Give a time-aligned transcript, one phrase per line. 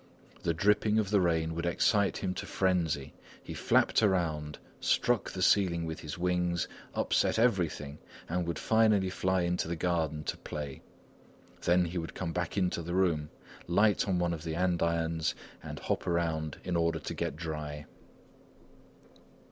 [0.41, 3.13] The dripping of the rain would excite him to frenzy;
[3.43, 9.41] he flapped around, struck the ceiling with his wings, upset everything, and would finally fly
[9.43, 10.81] into the garden to play.
[11.61, 13.29] Then he would come back into the room,
[13.67, 17.85] light on one of the andirons, and hop around in order to get dry.